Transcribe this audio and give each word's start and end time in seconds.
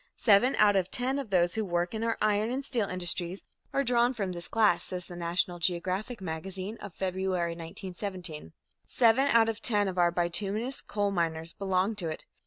"Seven 0.15 0.55
out 0.55 0.75
of 0.75 0.89
ten 0.89 1.19
of 1.19 1.29
those 1.29 1.53
who 1.53 1.63
work 1.63 1.93
in 1.93 2.03
our 2.03 2.17
iron 2.23 2.49
and 2.49 2.65
steel 2.65 2.87
industries 2.89 3.43
are 3.71 3.83
drawn 3.83 4.15
from 4.15 4.31
this 4.31 4.47
class," 4.47 4.83
says 4.83 5.05
the 5.05 5.15
National 5.15 5.59
Geographic 5.59 6.21
Magazine 6.21 6.75
(February, 6.91 7.51
1917), 7.51 8.51
"seven 8.87 9.27
out 9.27 9.47
of 9.47 9.61
ten 9.61 9.87
of 9.87 9.99
our 9.99 10.09
bituminous 10.09 10.81
coal 10.81 11.11
miners 11.11 11.53
belong 11.53 11.95
to 11.97 12.09
it. 12.09 12.25